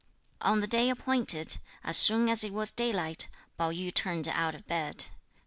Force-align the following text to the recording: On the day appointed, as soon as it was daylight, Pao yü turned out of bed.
On 0.41 0.61
the 0.61 0.67
day 0.67 0.89
appointed, 0.89 1.57
as 1.83 1.95
soon 1.95 2.27
as 2.27 2.43
it 2.43 2.51
was 2.53 2.71
daylight, 2.71 3.27
Pao 3.59 3.69
yü 3.69 3.93
turned 3.93 4.27
out 4.27 4.55
of 4.55 4.65
bed. 4.65 5.05